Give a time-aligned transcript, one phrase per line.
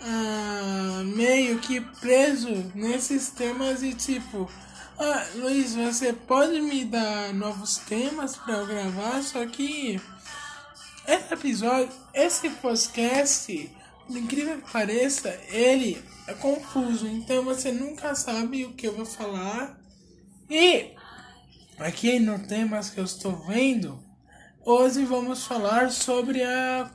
[0.00, 4.50] ah, meio que preso nesses temas e tipo,
[4.98, 9.22] ah, Luiz, você pode me dar novos temas para eu gravar?
[9.22, 10.00] Só que
[11.06, 13.70] esse episódio, esse podcast,
[14.06, 19.06] por incrível que pareça, ele é confuso, então você nunca sabe o que eu vou
[19.06, 19.78] falar.
[20.48, 20.94] E
[21.78, 24.02] aqui no temas que eu estou vendo,
[24.64, 26.90] hoje vamos falar sobre a.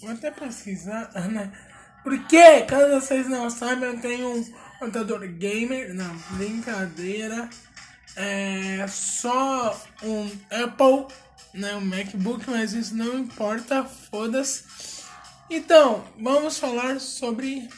[0.00, 1.52] Vou até pesquisar, né?
[2.02, 4.44] Porque, caso vocês não sabem, eu tenho um
[4.78, 5.94] computador gamer.
[5.94, 7.48] Não, brincadeira.
[8.16, 11.06] É só um Apple,
[11.54, 11.74] né?
[11.76, 14.64] Um MacBook, mas isso não importa, foda-se.
[15.48, 17.68] Então, vamos falar sobre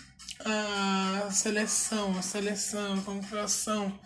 [0.45, 3.99] a seleção, a seleção, a convocação.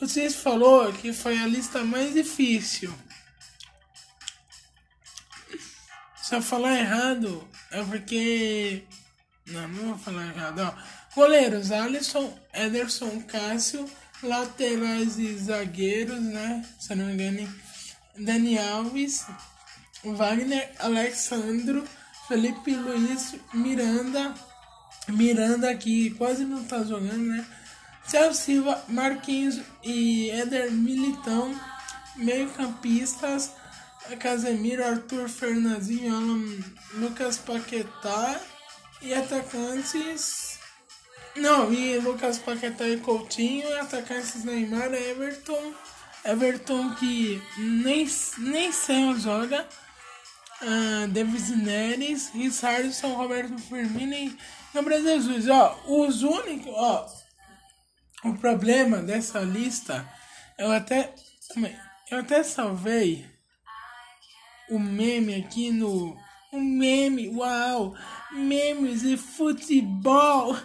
[0.00, 2.92] Vocês falou que foi a lista mais difícil.
[6.22, 8.84] Se eu falar errado, é porque
[9.50, 10.60] não, não vou falar errado.
[10.60, 11.14] Ó.
[11.14, 13.88] Goleiros: Alisson, Ederson, Cássio.
[14.22, 16.62] Laterais e zagueiros, né?
[16.78, 17.54] Se eu não me engano,
[18.18, 19.24] Dani Alves,
[20.04, 21.84] Wagner, Alexandro,
[22.28, 24.34] Felipe Luiz, Miranda.
[25.08, 27.46] Miranda que quase não tá jogando, né?
[28.08, 31.58] Thiago Silva, Marquinhos e Éder Militão.
[32.16, 33.52] Meio-campistas:
[34.18, 36.44] Casemiro, Arthur Fernandinho, Alan,
[36.94, 38.38] Lucas Paquetá
[39.02, 40.58] e atacantes.
[41.36, 43.80] Não, e Lucas Paquetá e Coutinho.
[43.80, 45.74] Atacantes Neymar, Everton.
[46.24, 48.08] Everton que nem,
[48.38, 49.66] nem sem joga.
[50.62, 54.36] Uh, Davis Neres, Richardson, Roberto Firmino e
[54.74, 55.48] Gabriel Jesus.
[55.48, 56.72] Ó, os únicos.
[56.74, 57.06] Ó,
[58.24, 60.06] o problema dessa lista.
[60.58, 61.14] Eu até.
[62.10, 63.24] Eu até salvei
[64.68, 66.16] o meme aqui no.
[66.52, 67.96] Um meme, uau!
[68.32, 70.56] memes e futebol.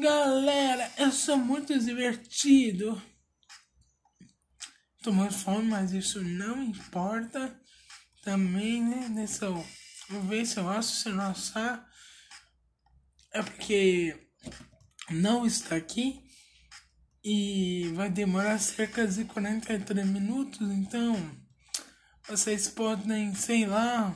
[0.00, 3.00] Galera, eu sou muito divertido.
[5.02, 7.58] Tomando fome, mas isso não importa.
[8.22, 9.08] Também, né?
[9.08, 11.86] Nessa, vou ver se eu acho, se não achar.
[13.32, 14.16] É porque
[15.10, 16.22] não está aqui.
[17.24, 20.60] E vai demorar cerca de 43 minutos.
[20.60, 21.14] Então,
[22.28, 24.14] vocês podem, sei lá,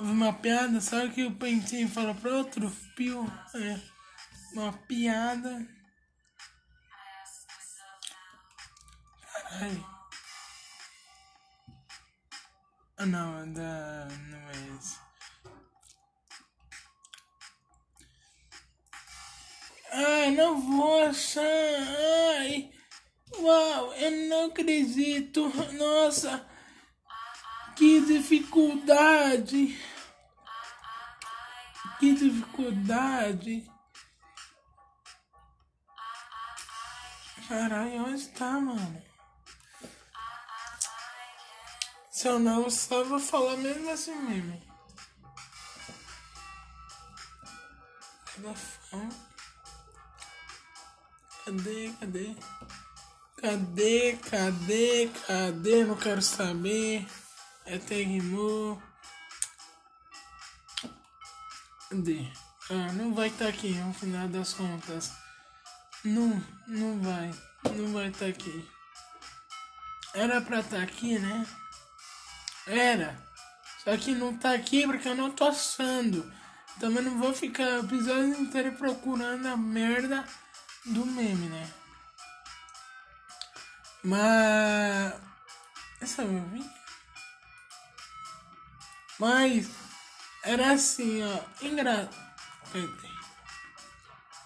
[0.00, 3.30] uma piada, sabe que o Pentinho fala para outro fio?
[3.54, 3.80] É
[4.52, 5.66] uma piada.
[9.32, 9.86] Caralho.
[12.96, 14.08] Ah não, é da.
[14.28, 14.98] não é esse.
[19.92, 21.42] Ai, não vou achar.
[21.42, 22.70] Ai.
[23.38, 25.50] Uau, eu não acredito.
[25.72, 26.46] Nossa.
[27.76, 29.76] Que dificuldade.
[32.00, 33.70] Que dificuldade.
[37.46, 39.02] Caralho, onde tá, mano?
[42.10, 44.62] Se eu não só vou falar mesmo assim mesmo.
[48.34, 48.54] Cadê
[51.44, 52.36] Cadê, cadê?
[53.36, 55.84] Cadê, cadê, cadê?
[55.84, 57.06] Não quero saber.
[57.66, 58.80] É terrimou.
[61.92, 62.26] D.
[62.70, 65.12] Ah, não vai estar tá aqui no final das contas.
[66.04, 67.30] Não, não vai.
[67.74, 68.68] Não vai estar tá aqui.
[70.14, 71.46] Era pra estar tá aqui, né?
[72.66, 73.20] Era.
[73.82, 76.32] Só que não tá aqui porque eu não tô assando.
[76.78, 80.24] Também não vou ficar o episódio inteiro procurando a merda
[80.86, 81.70] do meme, né?
[84.04, 85.14] Mas.
[86.00, 86.26] Essa é
[89.18, 89.79] Mas
[90.44, 91.64] era assim, ó.
[91.64, 92.08] Engra...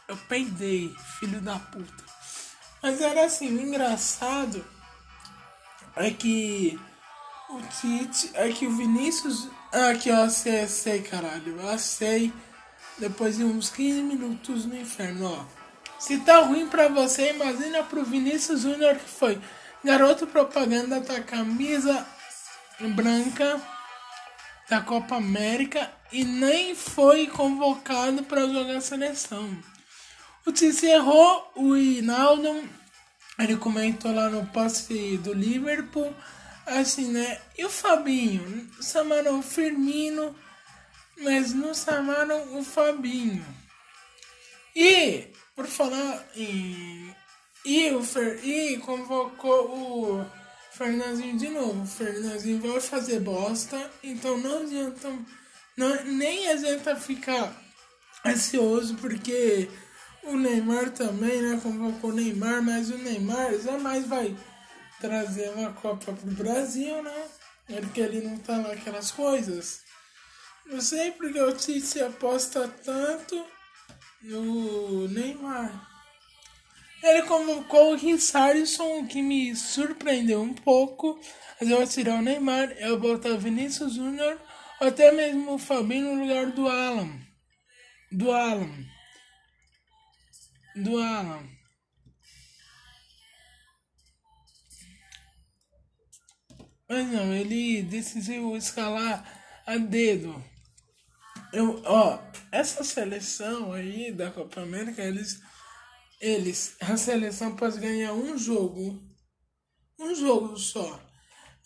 [0.08, 2.04] Eu peidei, filho da puta.
[2.82, 4.64] Mas era assim, o engraçado
[5.96, 6.78] é que
[7.48, 8.30] o Tite.
[8.34, 9.48] É que o Vinícius.
[9.72, 11.60] Ah, aqui, ó, sei, sei, caralho.
[11.60, 12.32] Eu sei.
[12.98, 15.44] Depois de uns 15 minutos no inferno, ó.
[15.98, 19.40] Se tá ruim pra você, imagina pro Vinícius Júnior que foi
[19.82, 22.06] garoto propaganda da camisa
[22.94, 23.60] branca
[24.68, 29.56] da Copa América e nem foi convocado para jogar a seleção.
[30.46, 32.68] O Tite errou, o Hinaldo,
[33.38, 36.14] ele comentou lá no post do Liverpool,
[36.66, 37.40] assim, né?
[37.56, 38.70] E o Fabinho?
[38.82, 40.34] Chamaram o Firmino,
[41.18, 43.44] mas não chamaram o Fabinho.
[44.76, 47.14] E, por falar em...
[47.64, 50.43] E, o Fer, e convocou o
[50.76, 51.86] Fernandinho de novo.
[51.86, 55.08] Fernandinho vai fazer bosta, então não adianta.
[55.76, 57.54] Não, nem adianta ficar
[58.26, 59.68] ansioso porque
[60.24, 61.60] o Neymar também, né?
[61.62, 64.36] Convocou o Neymar, mas o Neymar jamais vai
[65.00, 67.28] trazer uma Copa pro Brasil, né?
[67.66, 69.82] Porque ele não tá lá aquelas coisas.
[70.66, 73.44] Não sei porque o Tite aposta tanto
[74.22, 75.93] no Neymar.
[77.04, 81.20] Ele convocou o Richarlison, que me surpreendeu um pouco.
[81.60, 84.40] Mas eu vou tirar o Neymar, eu vou botar o Vinícius Júnior,
[84.80, 87.20] ou até mesmo o Fabinho no lugar do Alan.
[88.10, 88.86] Do Alan.
[90.76, 91.46] Do Alan.
[96.88, 100.42] Mas não, ele decidiu escalar a dedo.
[101.52, 102.18] Eu, ó,
[102.50, 105.40] essa seleção aí da Copa América, eles
[106.24, 108.98] eles, a seleção pode ganhar um jogo.
[110.00, 110.98] Um jogo só.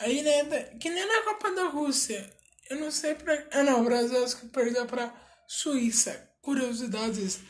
[0.00, 2.28] Aí, né, que nem na Copa da Rússia.
[2.68, 3.46] Eu não sei pra.
[3.52, 5.14] Ah, não, o Brasil acho que perdeu pra
[5.46, 6.28] Suíça.
[6.42, 7.40] Curiosidades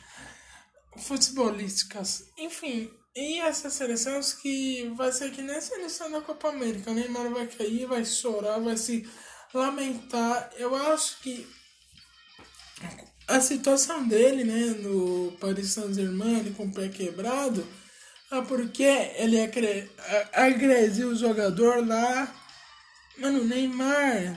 [0.97, 2.25] futebolísticas.
[2.37, 6.91] Enfim, e essas seleções que vai ser que nem a seleção da Copa América.
[6.91, 9.09] O Neymar vai cair, vai chorar, vai se
[9.53, 10.51] lamentar.
[10.57, 11.47] Eu acho que
[13.29, 17.65] a situação dele, né, no Paris Saint-Germain, com o pé quebrado,
[18.31, 19.37] é porque ele
[20.33, 22.35] agrediu o jogador lá.
[23.17, 24.35] Mano, Neymar,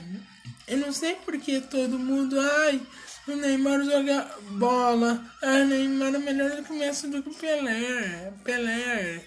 [0.67, 2.81] eu não sei porque todo mundo, ai,
[3.27, 7.29] o Neymar joga bola, ai, o Neymar é melhor do que o Messi do que
[7.29, 9.25] o Pelé, Pelé.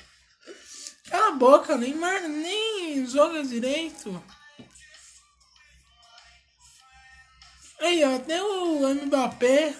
[1.11, 4.23] Cala a boca, Neymar nem joga direito.
[7.81, 9.75] Aí, até o Mbappé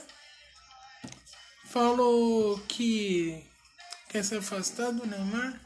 [1.65, 3.45] falou que
[4.09, 5.61] quer se afastar do Neymar.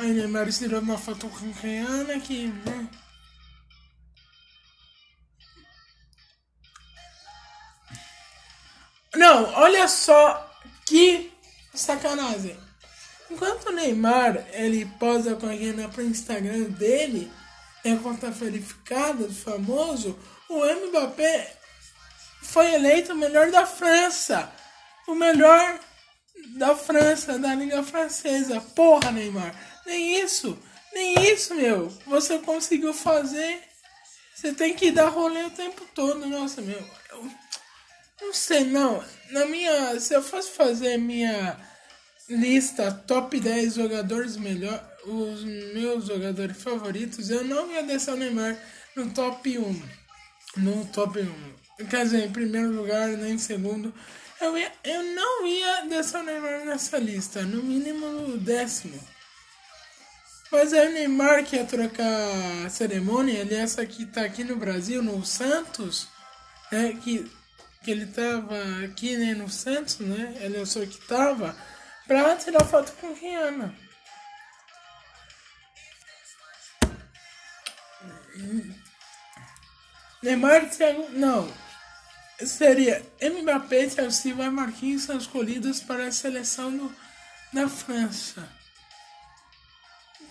[0.00, 2.88] Aí Neymar tirou uma foto com a Rihanna aqui, né?
[9.14, 10.50] Não, olha só
[10.86, 11.32] que
[11.74, 12.69] sacanagem.
[13.30, 17.30] Enquanto o Neymar ele posa com a Rihanna pro Instagram dele,
[17.84, 20.18] é a conta verificada do famoso,
[20.48, 21.56] o Mbappé
[22.42, 24.52] foi eleito o melhor da França.
[25.06, 25.78] O melhor
[26.56, 28.60] da França, da Liga Francesa.
[28.60, 29.54] Porra, Neymar.
[29.86, 30.58] Nem isso.
[30.92, 31.88] Nem isso, meu.
[32.06, 33.62] Você conseguiu fazer.
[34.34, 36.26] Você tem que dar rolê o tempo todo.
[36.26, 36.82] Nossa, meu.
[37.10, 37.30] Eu
[38.20, 39.04] não sei, não.
[39.30, 39.98] Na minha.
[40.00, 41.56] Se eu fosse fazer minha
[42.30, 45.42] lista top 10 jogadores melhor, os
[45.74, 48.56] meus jogadores favoritos, eu não ia deixar o Neymar
[48.94, 49.82] no top 1.
[50.58, 51.86] No top 1.
[51.86, 53.92] Quer dizer, em primeiro lugar, nem em segundo.
[54.40, 58.98] Eu, ia, eu não ia deixar o Neymar nessa lista, no mínimo décimo.
[60.52, 64.56] Mas aí o Neymar que ia trocar a cerimônia, ele essa que tá aqui no
[64.56, 66.08] Brasil, no Santos,
[66.70, 66.96] né?
[67.02, 67.30] Que,
[67.82, 70.36] que ele tava aqui né, no Santos, né?
[70.40, 71.56] Ele é só que tava
[72.10, 73.72] pra tirar foto com Rihanna.
[80.20, 81.08] Neymar Thiago.
[81.10, 81.48] Não.
[82.44, 86.92] Seria Mbappé, Thiago Silva e Marquinhos são escolhidos para a seleção do,
[87.52, 88.48] da França.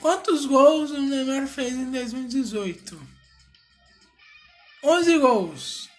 [0.01, 3.01] Quantos gols o Neymar fez em 2018?
[4.83, 5.89] 11 gols.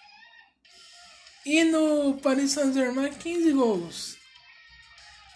[1.47, 4.20] E no Paris Saint-Germain, 15 gols.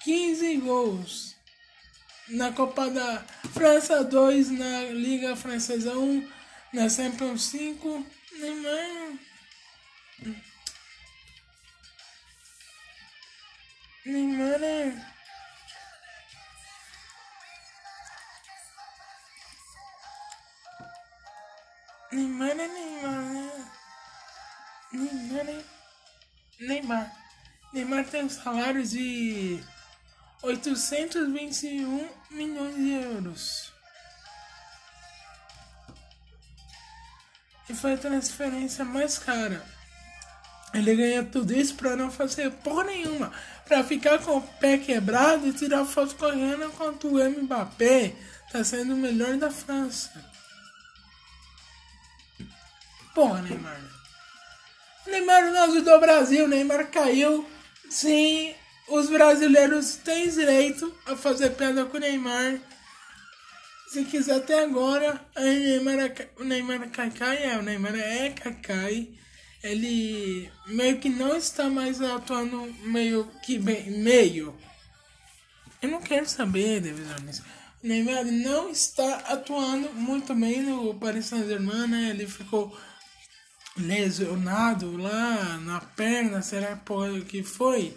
[0.04, 1.34] 15 gols.
[2.28, 6.30] Na Copa da França 2, na Liga Francesa 1,
[6.73, 8.06] na Champions 5,
[8.38, 9.18] Neymar.
[14.06, 15.14] Neymar é.
[22.12, 23.70] Neymar é Neymar, né?
[24.92, 25.64] Neymar é.
[26.61, 27.12] Neymar.
[27.73, 29.62] Neymar tem um salário de
[30.44, 33.72] 821 milhões de euros.
[37.68, 39.64] E foi a transferência mais cara.
[40.74, 43.32] Ele ganha tudo isso pra não fazer porra nenhuma.
[43.64, 48.14] Pra ficar com o pé quebrado e tirar foto correndo enquanto o Mbappé
[48.52, 50.12] tá sendo o melhor da França.
[53.14, 53.80] Porra, Neymar.
[55.06, 57.48] Neymar não ajudou o Brasil, Neymar caiu.
[57.88, 58.54] Sim,
[58.88, 62.58] os brasileiros têm direito a fazer piada com o Neymar.
[63.88, 68.30] Se quiser até agora, o Neymar, é, o Neymar é Kakai, é, o Neymar é
[68.30, 69.08] Kakai.
[69.62, 74.54] Ele meio que não está mais atuando meio que bem, meio.
[75.80, 77.42] Eu não quero saber, divisiones.
[77.82, 82.10] Neymar não está atuando muito bem no Paris Saint-Germain, né?
[82.10, 82.76] Ele ficou
[83.76, 86.80] lesionado lá na perna, será
[87.28, 87.96] que foi?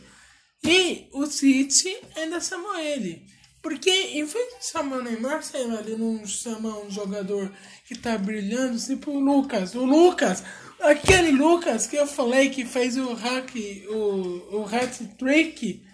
[0.63, 3.25] E o City ainda chamou ele.
[3.61, 7.51] Porque em vez de chamar o Neymar, sei lá, ele não chama um jogador
[7.85, 9.75] que tá brilhando, tipo o Lucas.
[9.75, 10.43] O Lucas,
[10.79, 13.53] aquele Lucas que eu falei que fez o hack,
[13.89, 15.85] o, o hat-trick,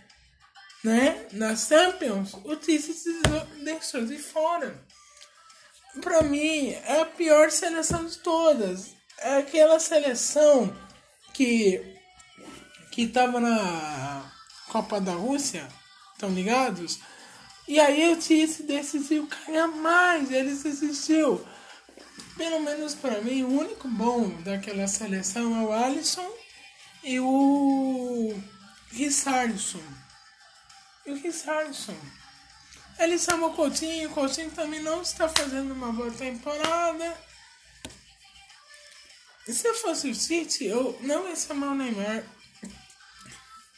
[0.84, 2.94] né, na Champions, o City
[3.64, 4.84] deixou de fora.
[6.02, 8.92] Pra mim, é a pior seleção de todas.
[9.20, 10.76] É aquela seleção
[11.34, 11.82] que
[12.92, 14.32] que tava na
[14.74, 15.70] Copa da Rússia,
[16.14, 17.00] estão ligados?
[17.68, 21.48] E aí o Tite decidiu ganhar mais, ele desistiu.
[22.36, 26.28] Pelo menos para mim, o único bom daquela seleção é o Alisson
[27.04, 28.36] e o
[28.92, 29.84] Richardson.
[31.06, 31.96] E o Richardson.
[32.98, 37.16] Ele chamou o Coutinho, o Coutinho também não está fazendo uma boa temporada.
[39.48, 42.24] E se eu fosse o City, eu não ia chamar o Neymar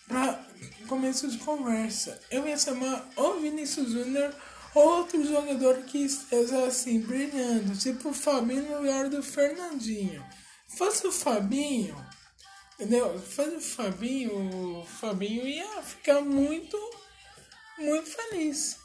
[0.07, 0.54] para
[0.87, 2.19] começo de conversa.
[2.29, 4.33] Eu ia chamar o Vinícius Júnior
[4.75, 10.23] outro jogador que esteja assim brilhando, tipo o Fabinho no lugar do Fernandinho.
[10.77, 11.95] Fosse o Fabinho,
[12.73, 13.17] entendeu?
[13.19, 16.77] Fosse o Fabinho, o Fabinho ia ficar muito,
[17.77, 18.77] muito feliz.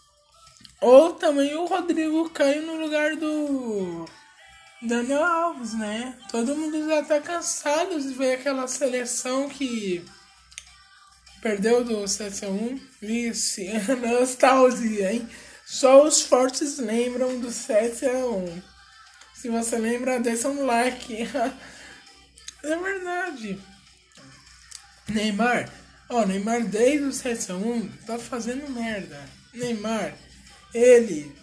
[0.81, 4.07] Ou também o Rodrigo Caio no lugar do
[4.81, 6.17] Daniel Alves, né?
[6.31, 10.03] Todo mundo já tá cansado de ver aquela seleção que
[11.41, 12.81] Perdeu do 7x1.
[13.01, 13.71] Vixe,
[14.01, 15.29] nostalgia, hein?
[15.65, 18.63] Só os fortes lembram do 7x1.
[19.35, 21.23] Se você lembra, deixa um like.
[22.63, 23.59] é verdade.
[25.09, 25.73] Neymar.
[26.11, 29.19] Ó, Neymar desde o 7x1 tá fazendo merda.
[29.55, 30.15] Neymar,
[30.75, 31.35] ele.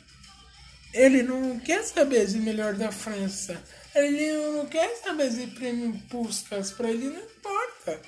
[0.94, 3.62] Ele não quer saber de melhor da França.
[3.96, 6.72] Ele não quer saber de prêmio Puskas.
[6.72, 8.00] Pra ele não importa.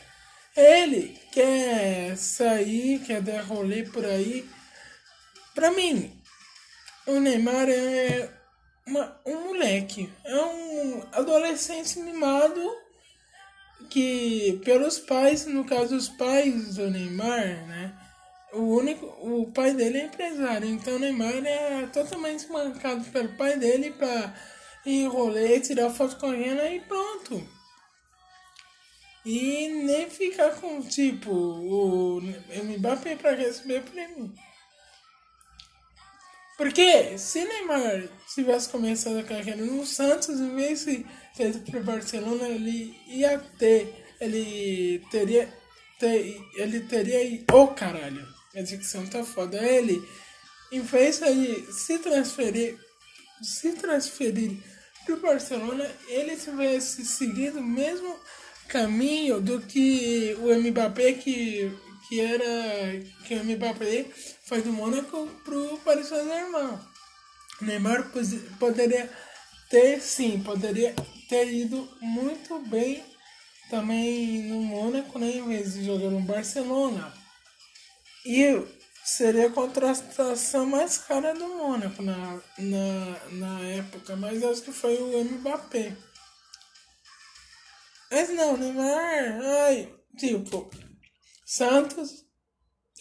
[0.59, 4.45] Ele quer sair, quer dar rolê por aí.
[5.55, 6.11] Pra mim,
[7.07, 8.29] o Neymar é
[8.85, 12.61] uma, um moleque, é um adolescente mimado
[13.89, 17.93] que pelos pais, no caso os pais do Neymar, né?
[18.51, 23.57] O único, o pai dele é empresário, então o Neymar é totalmente mancado pelo pai
[23.57, 24.33] dele para
[25.09, 27.58] rolê, tirar foto a e pronto.
[29.31, 32.19] E nem ficar com, tipo, o
[32.63, 34.33] Mbappé para receber prêmio.
[36.57, 41.05] Porque se Neymar tivesse começado a carreira no Santos, em vez de
[41.37, 45.47] ter para Barcelona, ele ia ter, ele teria,
[45.99, 50.03] ter, ele teria, ô oh, caralho, a dicção tá foda, ele,
[50.71, 52.79] em vez de se transferir,
[53.43, 54.57] se transferir
[55.05, 58.17] para Barcelona, ele tivesse seguido mesmo
[58.69, 61.71] caminho do que o Mbappé que
[62.07, 64.05] que era que o Mbappé
[64.43, 66.79] foi do Mônaco pro Paris Saint-Germain.
[67.61, 68.11] Neymar
[68.57, 69.09] poderia
[69.69, 70.95] ter sim, poderia
[71.27, 73.03] ter ido muito bem
[73.69, 77.13] também no Mônaco, né, em vez de jogar no Barcelona.
[78.25, 78.59] E
[79.05, 84.97] seria a contratação mais cara do Mônaco na, na, na época, mas acho que foi
[84.97, 85.95] o Mbappé.
[88.11, 90.69] Mas não, Neymar, ai, tipo,
[91.45, 92.25] Santos,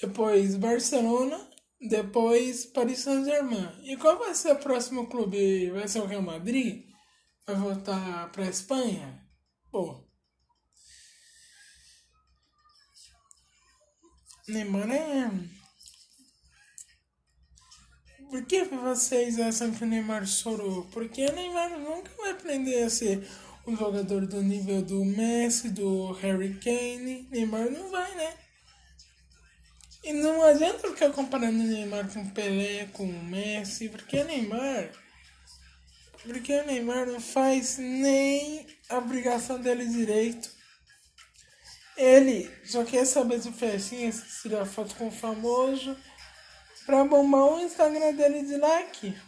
[0.01, 1.49] depois Barcelona,
[1.81, 3.81] depois Paris Saint-Germain.
[3.85, 5.71] E qual vai ser o próximo clube?
[5.71, 6.85] Vai ser o Real Madrid?
[7.47, 9.27] Vai voltar pra Espanha?
[9.71, 10.07] Pô.
[14.47, 15.31] Neymar é.
[18.31, 20.85] Por que vocês acham que o Neymar chorou?
[20.87, 23.27] Porque o Neymar nunca vai aprender a ser
[23.69, 28.35] um jogador do nível do Messi, do Harry Kane, Neymar não vai, né?
[30.03, 34.25] E não adianta ficar comparando o Neymar com o Pelé, com o Messi, porque o
[34.25, 34.91] Neymar.
[36.23, 40.51] Porque o Neymar não faz nem a obrigação dele direito.
[41.95, 44.11] Ele só quer saber de festinha,
[44.41, 45.95] tirar foto com o famoso,
[46.87, 49.28] pra bombar o Instagram dele de like.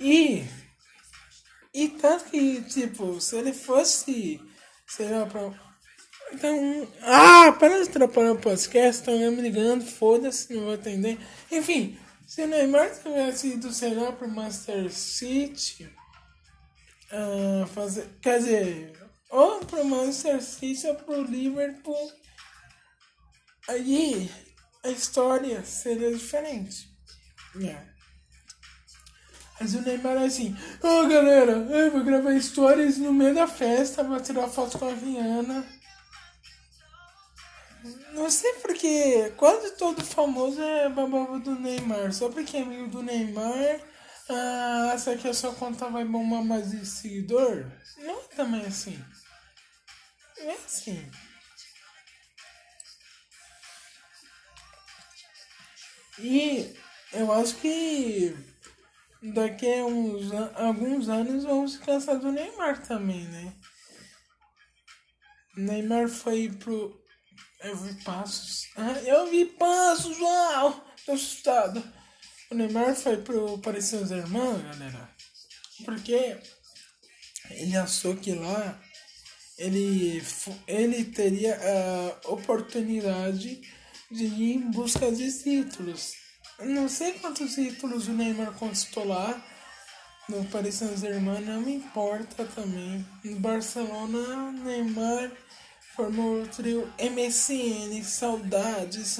[0.00, 0.44] E.
[1.74, 4.40] E tanto que, tipo, se ele fosse.
[4.86, 5.52] Sei lá, pra.
[6.32, 6.88] Então.
[7.02, 11.18] Ah, para de atrapalhar o podcast, estão me ligando, foda-se, não vou atender.
[11.50, 15.90] Enfim, se o Neymar tivesse ido, sei lá, pro Master City.
[17.10, 18.92] Uh, fazer, quer dizer,
[19.30, 22.12] ou pro Manchester City ou pro Liverpool.
[23.68, 24.30] Aí
[24.84, 26.88] a história seria diferente.
[27.62, 27.97] É.
[29.60, 33.46] Mas o Neymar é assim, ô oh, galera, eu vou gravar histórias no meio da
[33.46, 35.66] festa, vou tirar foto com a Rihanna.
[38.12, 42.12] Não sei porque quase todo famoso é babava do Neymar.
[42.12, 43.80] Só porque é amigo do Neymar,
[44.28, 47.64] ah, essa aqui a sua conta vai bombar mais de seguidor?
[47.98, 49.02] Não é também assim.
[50.38, 51.10] É assim.
[56.18, 56.76] E
[57.12, 58.36] eu acho que
[59.22, 63.52] daqui a uns, alguns anos vamos se cansar do Neymar também, né?
[65.56, 66.96] Neymar foi pro.
[67.60, 68.68] Eu vi passos.
[68.76, 70.18] Ah, eu vi passos!
[70.18, 70.86] Uau!
[71.04, 71.82] Tô assustado.
[72.50, 75.10] O Neymar foi pro Paris Saint-Germain, galera.
[75.84, 76.38] Porque
[77.50, 78.80] ele achou que lá
[79.58, 80.22] ele,
[80.66, 83.60] ele teria a oportunidade
[84.10, 86.12] de ir em busca de títulos.
[86.60, 89.40] Não sei quantos títulos o Neymar conquistou lá.
[90.28, 93.06] No Paris Saint-Germain não me importa também.
[93.22, 95.30] No Barcelona, Neymar
[95.94, 99.18] formou o trio MSN, saudades.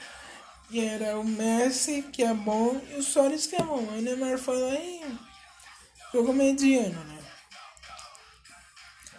[0.70, 3.86] e era o Messi, que é bom, e o Soares, que é bom.
[3.92, 5.18] Aí o Neymar foi lá e
[6.10, 7.18] jogou mediano, né?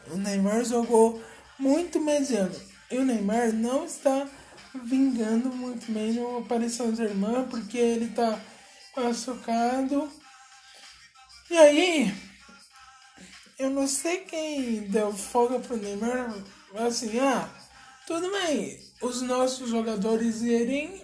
[0.07, 1.23] O Neymar jogou
[1.59, 2.59] muito mediano.
[2.89, 4.27] E o Neymar não está
[4.75, 8.39] vingando muito bem no Paris Saint-Germain, porque ele tá
[8.95, 10.11] machucado.
[11.49, 12.13] E aí,
[13.59, 16.33] eu não sei quem deu folga pro Neymar,
[16.75, 17.49] assim, ah,
[18.07, 21.01] tudo bem, os nossos jogadores irem,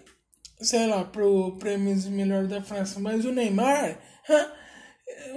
[0.62, 4.00] sei lá, pro prêmio de melhor da França, mas o Neymar,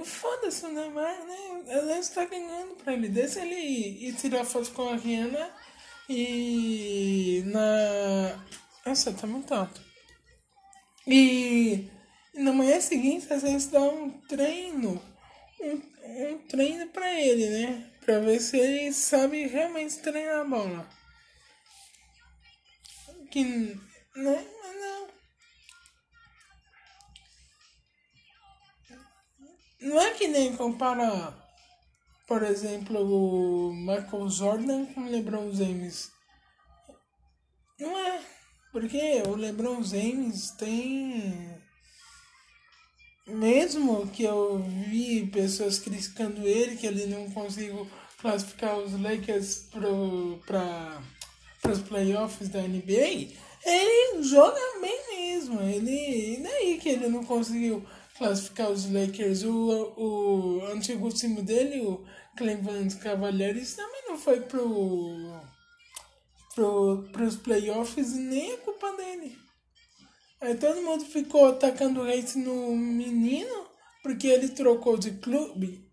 [0.03, 1.63] foda-se o Neymar, né?
[1.67, 3.07] Ele está ganhando pra ele.
[3.07, 5.49] Deixa ele ir tirar foto com a Rihanna
[6.09, 8.43] e na.
[8.85, 9.81] Nossa, tá muito alto.
[11.07, 11.89] E
[12.33, 15.01] na manhã seguinte a gente dá um treino.
[15.61, 15.81] Um,
[16.33, 17.91] um treino pra ele, né?
[18.05, 20.89] Pra ver se ele sabe realmente treinar a bola.
[23.31, 23.43] Que.
[24.15, 24.45] Né?
[24.81, 25.07] Não.
[29.81, 31.42] Não é que nem comparar
[32.27, 36.11] por exemplo, o Michael Jordan com o LeBron James.
[37.79, 38.21] Não é,
[38.71, 41.61] porque o LeBron James tem.
[43.27, 47.87] Mesmo que eu vi pessoas criticando ele, que ele não conseguiu
[48.19, 49.67] classificar os Lakers
[50.45, 53.31] para os playoffs da NBA,
[53.65, 55.61] ele joga bem mesmo.
[55.61, 57.85] Ele, e daí que ele não conseguiu
[58.17, 59.43] classificar os Lakers.
[59.43, 62.05] O, o antigo time dele, o
[62.37, 65.41] Cleveland Cavaliers, também não foi pro,
[66.55, 69.37] pro, pros playoffs e nem é culpa dele.
[70.41, 73.65] Aí todo mundo ficou atacando o hate no menino
[74.01, 75.89] porque ele trocou de clube.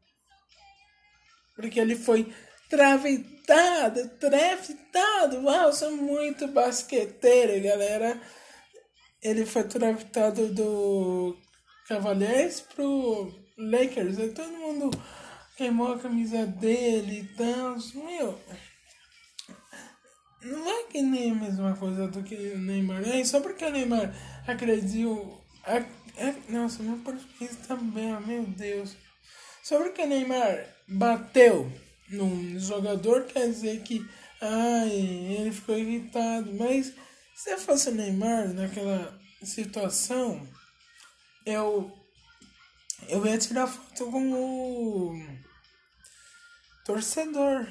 [1.54, 2.34] Porque ele foi
[2.68, 5.44] travetado, traftado.
[5.44, 8.20] Uau, sou muito basqueteiro, galera.
[9.22, 11.36] Ele foi traftado do
[11.90, 14.20] Cavaliers pro Lakers.
[14.20, 14.90] Aí todo mundo
[15.56, 17.76] queimou a camisa dele e tal.
[17.96, 18.38] Meu,
[20.40, 23.02] não é que nem a mesma coisa do que o Neymar.
[23.08, 24.14] É só porque o Neymar
[24.46, 25.44] acreditou.
[26.48, 28.94] Nossa, meu português também, tá meu Deus.
[29.64, 31.72] Só porque o Neymar bateu
[32.08, 34.08] num jogador quer dizer que
[34.40, 36.54] ai, ele ficou irritado.
[36.54, 36.92] Mas
[37.34, 40.46] se fosse o Neymar naquela situação
[41.46, 42.00] eu
[43.08, 45.26] eu ia tirar foto com o
[46.84, 47.66] torcedor.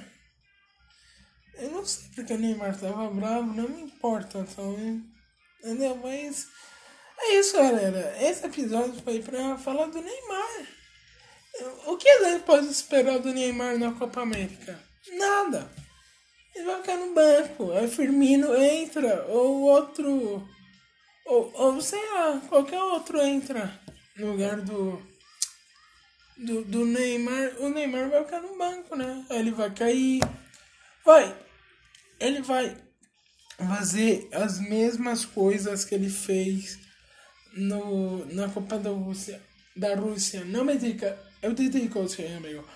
[1.56, 5.04] Eu não sei porque o Neymar tava bravo, não me importa também.
[5.60, 5.96] Entendeu?
[5.98, 6.48] Mas
[7.20, 8.16] é isso, galera.
[8.22, 10.68] Esse episódio foi pra falar do Neymar.
[11.88, 14.80] O que a gente pode esperar do Neymar na Copa América?
[15.14, 15.70] Nada.
[16.56, 17.72] Ele vai ficar no banco.
[17.74, 20.48] Aí Firmino entra, ou outro
[21.30, 23.80] ou, ou sei lá, qualquer outro entra
[24.18, 25.00] no lugar do,
[26.36, 27.54] do, do Neymar.
[27.60, 29.26] O Neymar vai ficar no banco, né?
[29.30, 30.22] Ele vai cair.
[31.06, 31.36] Vai.
[32.20, 32.76] Ele vai
[33.58, 36.80] fazer as mesmas coisas que ele fez
[37.54, 39.40] no, na Copa da Rússia.
[39.76, 40.44] Da Rússia.
[40.44, 41.18] Não me diga.
[41.44, 42.68] Eu te digo, amigo.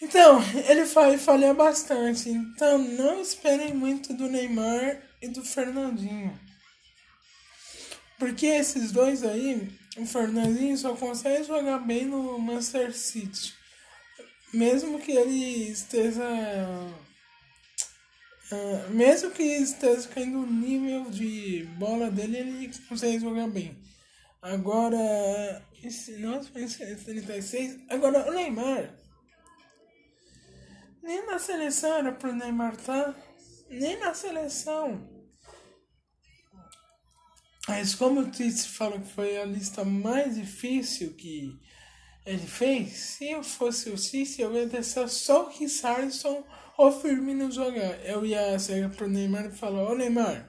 [0.00, 2.30] Então, ele vai falhar bastante.
[2.30, 6.36] Então, não esperem muito do Neymar e do Fernandinho.
[8.22, 13.52] Porque esses dois aí, o Fernandinho só consegue jogar bem no Manchester City.
[14.54, 16.22] Mesmo que ele esteja
[18.52, 23.76] Uh, mesmo que esteja caindo o nível de bola dele, ele consegue jogar bem.
[24.40, 27.80] Agora, esse, nossa, esse 36.
[27.88, 28.94] Agora, o Neymar.
[31.02, 33.16] Nem na seleção era pro Neymar tá.
[33.68, 35.11] Nem na seleção.
[37.68, 41.56] Mas como o Tite falou que foi a lista mais difícil que
[42.26, 46.44] ele fez, se eu fosse o Tite, eu ia deixar só o Richarlison
[46.76, 48.04] ou Firmino jogar.
[48.04, 50.48] Eu ia chegar pro Neymar e falar, ô Neymar,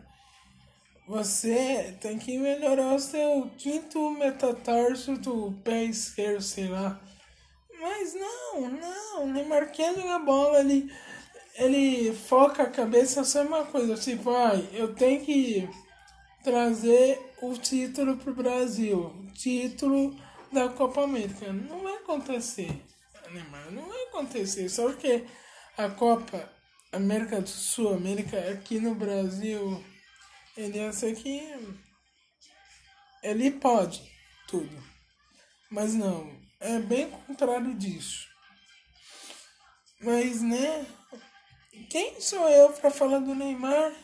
[1.08, 7.00] você tem que melhorar o seu quinto metatarso do pé esquerdo, sei lá.
[7.80, 10.92] Mas não, não, o Neymar quer jogar bola, ele,
[11.56, 15.70] ele foca a cabeça só uma coisa, tipo, ai, eu tenho que
[16.44, 20.16] trazer o título pro Brasil, título
[20.52, 21.52] da Copa América.
[21.54, 22.70] Não vai acontecer,
[23.32, 25.26] Neymar, não vai acontecer, só porque
[25.78, 26.52] a Copa
[26.92, 29.84] América do Sul, América aqui no Brasil,
[30.56, 31.42] ele acha que
[33.24, 34.04] ele pode
[34.48, 34.84] tudo.
[35.72, 38.28] Mas não, é bem contrário disso.
[40.00, 40.86] Mas né,
[41.90, 44.03] quem sou eu para falar do Neymar?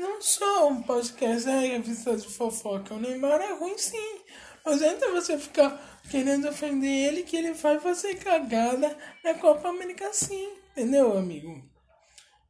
[0.00, 2.94] Não sou um podcast, é revista de fofoca.
[2.94, 4.20] O Neymar é ruim sim.
[4.64, 10.10] Mas entra você ficar querendo ofender ele que ele vai fazer cagada na Copa América
[10.14, 10.54] sim.
[10.72, 11.62] Entendeu, amigo?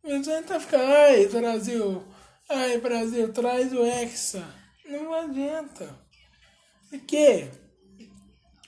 [0.05, 2.05] Mas entra ficar, ai Brasil,
[2.49, 4.47] ai Brasil, traz o Hexa.
[4.89, 5.93] Não adianta.
[6.89, 7.49] Porque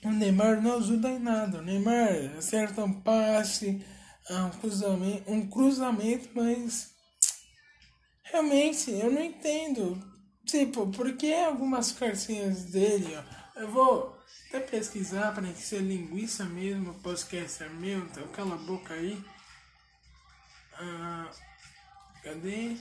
[0.05, 1.59] o Neymar não ajuda em nada.
[1.59, 3.81] O Neymar acerta um passe,
[4.29, 6.92] um cruzamento, um cruzamento mas
[8.33, 10.03] realmente eu não entendo.
[10.47, 14.19] Tipo, por que algumas cartinhas dele, ó, eu vou
[14.49, 19.23] até pesquisar para ser linguiça mesmo, podcast é meu, então cala a boca aí.
[20.75, 21.31] Ah,
[22.25, 22.77] cadê?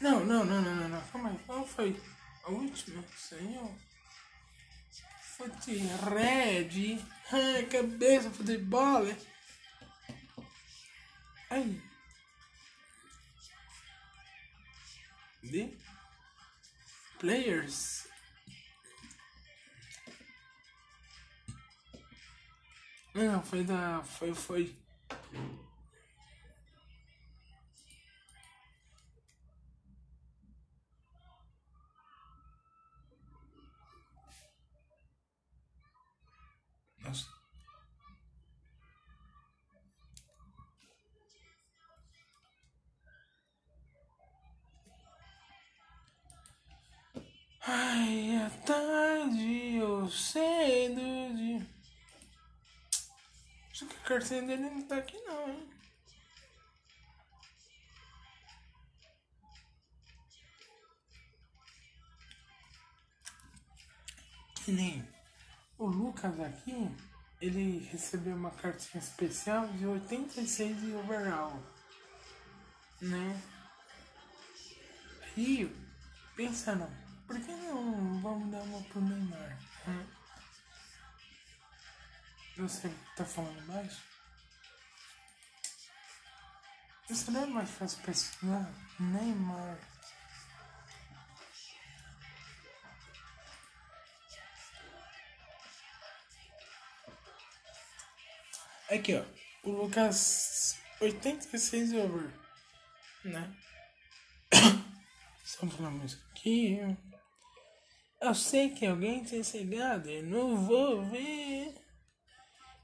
[0.00, 2.00] Não, não, não, não, não, não, calma aí, qual foi
[2.44, 3.04] a última?
[3.16, 3.70] Senhor.
[5.20, 6.98] Fute red,
[7.30, 9.06] ai, cabeça, futebol.
[11.50, 11.80] Ai.
[15.44, 15.76] De
[17.18, 18.08] players.
[23.14, 24.02] Não, foi da.
[24.02, 24.34] Foi.
[24.34, 24.76] Foi.
[47.76, 51.66] Ai, é tarde ou cedo de.
[53.68, 55.68] Acho que a cartinha dele não tá aqui não, hein?
[64.64, 65.08] Que nem
[65.76, 66.96] o Lucas aqui,
[67.40, 71.60] ele recebeu uma cartinha especial de 86 de overall,
[73.02, 73.42] né?
[75.36, 75.68] E
[76.36, 77.03] pensando,
[77.34, 79.58] por que não vamos dar uma pro Neymar?
[79.88, 80.06] Hum?
[82.58, 84.00] Você tá falando baixo?
[87.10, 88.72] Isso não é mais fácil pesquisar?
[89.00, 89.78] Neymar.
[98.90, 99.24] Aqui, ó.
[99.68, 102.32] O Lucas 86 over.
[103.24, 103.56] Né?
[105.42, 106.78] Só pra música aqui.
[108.24, 110.08] Eu sei que alguém tem chegado.
[110.08, 111.74] Eu não vou ver.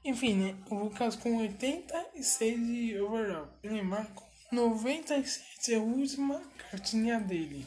[0.05, 0.55] Enfim, né?
[0.69, 3.49] O Lucas com 86 de overall.
[3.63, 7.65] Neymar com 97 é a última cartinha dele.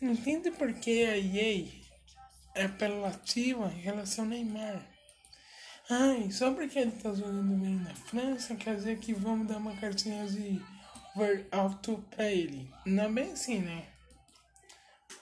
[0.00, 1.68] Não entendo por que a EA
[2.54, 4.82] é apelativa em relação ao Neymar.
[5.90, 9.76] Ai, só porque ele tá jogando bem na França, quer dizer que vamos dar uma
[9.76, 10.58] cartinha de
[11.14, 12.66] over alto pra ele.
[12.86, 13.86] Não é bem assim, né?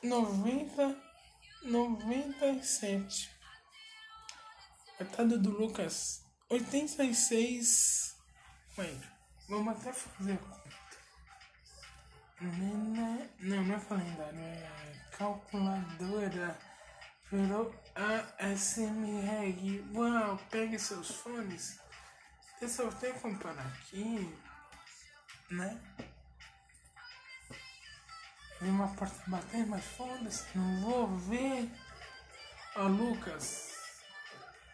[0.01, 1.04] 90,
[1.65, 3.31] 97.
[4.99, 6.23] Coitado do Lucas.
[6.51, 8.17] 86.
[8.77, 9.01] Mãe,
[9.49, 10.65] vamos até fazer a conta.
[12.41, 16.59] Não, não é calendário, é calculadora.
[17.33, 17.75] Virou
[18.39, 19.85] ASMR.
[19.95, 21.81] Uau, pegue seus fones.
[22.61, 24.37] Eu só tenho que comparar aqui,
[25.51, 25.81] né?
[28.61, 31.71] Vi uma porta bater, mas foda-se, não vou ver.
[32.77, 33.75] Ó, Lucas.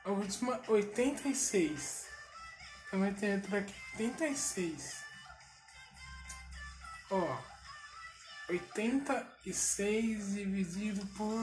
[0.05, 2.07] A última 86.
[2.91, 5.05] Também tem outra aqui, 86.
[7.11, 7.39] Ó,
[8.49, 11.35] 86 dividido por.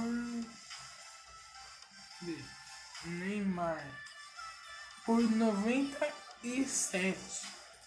[3.05, 3.85] Neymar.
[5.05, 7.17] Por 97.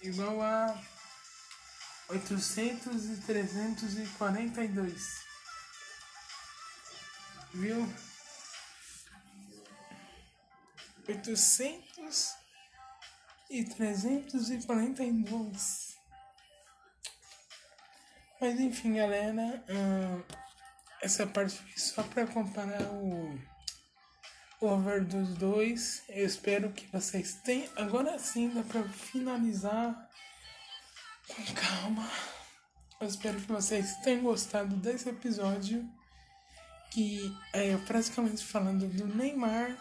[0.03, 0.79] Igual a
[2.11, 5.25] 800 e 342.
[7.55, 7.89] Viu?
[11.09, 12.35] 800
[13.49, 15.97] e 342.
[18.41, 20.25] Mas enfim, galera, uh,
[21.03, 23.39] essa parte foi só para comparar o
[24.61, 26.03] over dos dois.
[26.09, 27.71] Eu espero que vocês tenham.
[27.77, 30.11] Agora sim, dá para finalizar
[31.35, 32.09] com calma.
[33.01, 35.89] Eu espero que vocês tenham gostado desse episódio.
[36.91, 39.77] Que é praticamente falando do Neymar.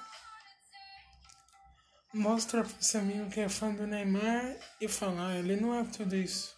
[2.14, 6.16] Mostra pro seu amigo que é fã do Neymar e falar, ele não é tudo
[6.16, 6.56] isso.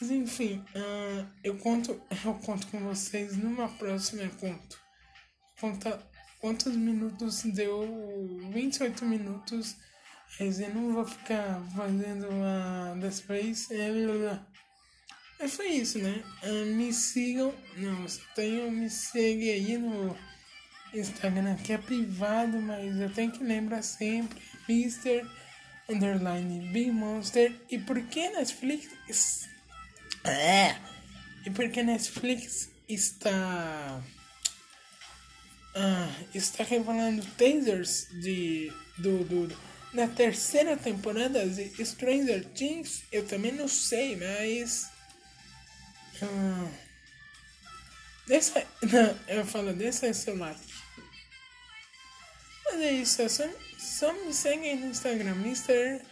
[0.00, 4.78] Mas enfim, uh, eu conto eu conto com vocês numa próxima conto.
[5.58, 6.02] Conta
[6.38, 9.76] quantos minutos deu 28 minutos.
[10.38, 13.70] Mas eu não vou ficar fazendo uma das vezes.
[13.70, 16.22] É, foi isso, né?
[16.42, 17.54] Uh, me sigam.
[17.76, 20.16] Não, só tenho me segue aí no
[20.94, 24.40] Instagram que é privado, mas eu tenho que lembrar sempre.
[24.68, 25.26] Mr.
[25.88, 27.54] Underline Big Monster.
[27.70, 29.48] E por que Netflix?
[30.24, 30.76] É.
[31.44, 34.02] E porque Netflix está
[35.74, 39.56] ah, está revelando tasers de do, do
[39.96, 44.90] da terceira temporada de Stranger Things, eu também não sei, mas
[46.22, 46.68] ah,
[48.26, 50.60] deixa, não, eu falo deixa seu like.
[52.66, 53.44] Mas é isso, é só,
[53.78, 56.02] só me segue no Instagram, Mr.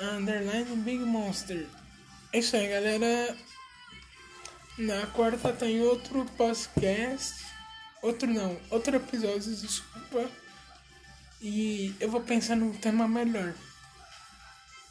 [0.00, 1.66] Underline Big Monster.
[2.32, 3.36] É isso aí, galera.
[4.78, 7.34] Na quarta tem outro podcast.
[8.00, 10.30] Outro não, outro episódio, desculpa.
[11.40, 13.54] E eu vou pensar num tema melhor.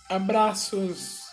[0.10, 1.27] Abraços.